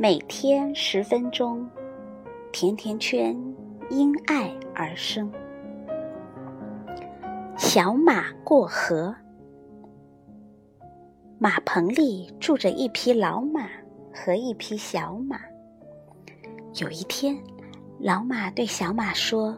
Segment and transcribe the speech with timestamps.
[0.00, 1.68] 每天十分钟，
[2.52, 3.36] 甜甜圈
[3.90, 5.28] 因爱而生。
[7.56, 9.12] 小马过河，
[11.36, 13.66] 马棚里住着一匹老马
[14.14, 15.40] 和一匹小马。
[16.76, 17.36] 有一天，
[17.98, 19.52] 老马对小马说：“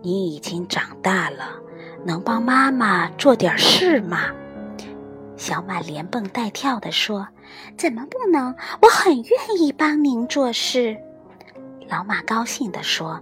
[0.00, 1.60] 你已经长大了，
[2.06, 4.32] 能帮妈妈做点事吗？”
[5.36, 7.28] 小马连蹦带跳地说
[7.76, 8.54] ：“怎么不能？
[8.80, 10.96] 我很愿意帮您做事。”
[11.88, 13.20] 老马高兴地说：“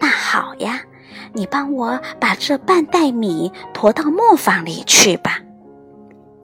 [0.00, 0.80] 那好呀，
[1.32, 5.40] 你帮我把这半袋米驮到磨坊里去吧。”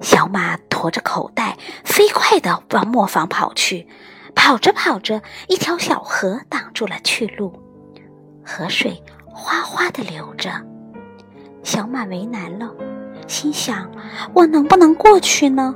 [0.00, 3.88] 小马驮着口袋，飞快地往磨坊跑去。
[4.34, 7.52] 跑着跑着，一条小河挡住了去路，
[8.44, 10.52] 河水哗哗地流着。
[11.64, 12.72] 小马为难了。
[13.26, 13.90] 心想：
[14.32, 15.74] 我能不能过去呢？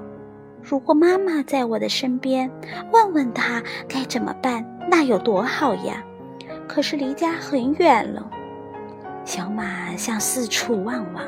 [0.63, 2.51] 如果妈妈在我的身边，
[2.93, 6.03] 问问她该怎么办，那有多好呀！
[6.69, 8.31] 可是离家很远了。
[9.25, 11.25] 小马向四处望望，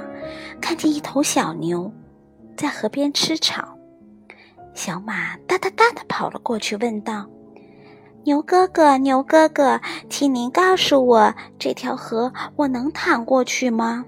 [0.61, 1.93] 看见一头小牛
[2.57, 3.77] 在河边吃草。
[4.73, 7.27] 小马哒哒哒的跑了过去，问道
[8.25, 14.05] ：“牛哥哥，牛哥哥，请您告诉我，这条河我能淌过去吗？”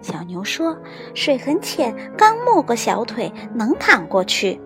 [0.00, 0.76] 小牛说
[1.12, 4.60] ：“水很浅，刚没过小腿，能淌过去。”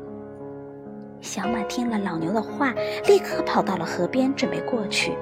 [1.23, 2.75] 小马听了老牛的话，
[3.07, 5.17] 立刻跑到了河边，准备过去。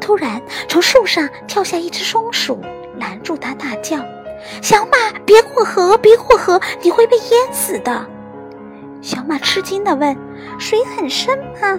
[0.00, 2.60] 突然，从树上跳下一只松鼠，
[2.98, 3.98] 拦住他，大叫
[4.62, 8.06] ：“小马，别过河，别过河，你会被淹死的！”
[9.02, 10.16] 小马吃惊地问
[10.58, 11.78] ：“水很深吗？”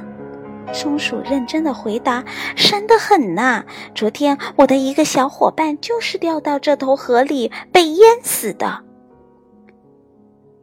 [0.72, 2.24] 松鼠认真的回答
[2.56, 3.66] ：“深得很呐！
[3.94, 8.84] 昨天我的一个小伙伴就是掉到这头河里被淹死的。”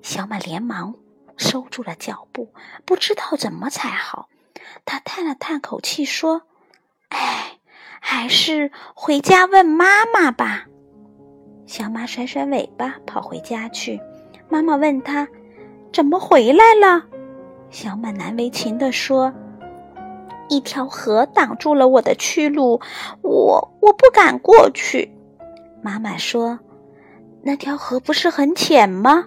[0.02, 0.94] 小马连忙
[1.36, 2.52] 收住了脚步，
[2.84, 4.28] 不知道怎么才好。
[4.84, 6.42] 他叹了叹口气说
[7.10, 7.58] ：“哎，
[8.00, 10.66] 还是回家问妈妈吧。”
[11.66, 14.00] 小马甩甩尾巴跑回家去。
[14.48, 15.28] 妈妈问他
[15.92, 17.04] ：“怎么回来了？”
[17.70, 19.32] 小马难为情地说。
[20.50, 22.80] 一条河挡住了我的去路，
[23.22, 25.14] 我我不敢过去。
[25.80, 26.58] 妈妈说
[27.42, 29.24] ：“那条河不是很浅吗？”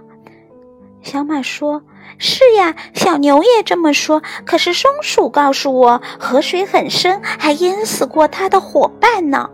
[1.01, 1.81] 小马说
[2.19, 4.21] ：“是呀，小牛也这么说。
[4.45, 9.49] 可是松鼠告诉我，河水很深，还淹死过它的伙伴呢。”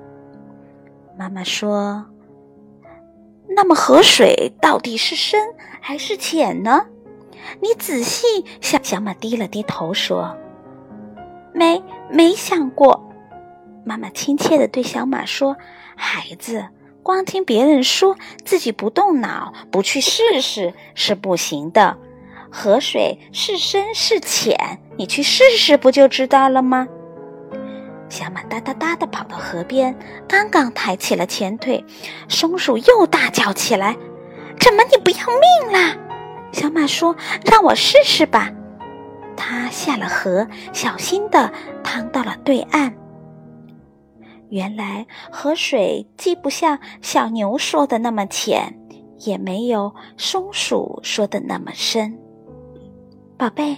[1.18, 2.06] 妈妈说
[3.56, 6.86] ：“那么河水到底是深还是浅呢？
[7.62, 8.26] 你仔细
[8.60, 10.36] 想。”小马低了低头说。
[11.54, 13.12] 没没想过，
[13.86, 15.58] 妈妈亲切的对小马说
[15.96, 16.68] ：“孩子，
[17.04, 18.16] 光听别人说，
[18.46, 21.98] 自己不动脑，不去试试是不行的。
[22.52, 26.88] 河水是深是浅，你去试试不就知道了吗？”
[28.10, 29.96] 小马哒哒哒的跑到河边，
[30.28, 31.84] 刚刚抬起了前腿，
[32.28, 33.96] 松鼠又大叫起来
[34.60, 35.96] ：“怎么你不要命啦？”
[36.52, 38.50] 小马说：“让我试试吧。”
[39.50, 41.52] 他下了河，小心地
[41.84, 42.94] 趟到了对岸。
[44.50, 48.72] 原来河水既不像小牛说的那么浅，
[49.18, 52.16] 也没有松鼠说的那么深。
[53.40, 53.76] 宝贝，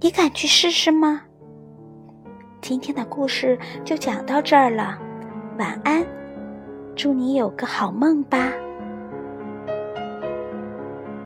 [0.00, 1.20] 你敢去试试吗？
[2.62, 4.98] 今天的故事就讲到这儿了，
[5.58, 6.02] 晚安，
[6.96, 8.50] 祝你有个好梦吧。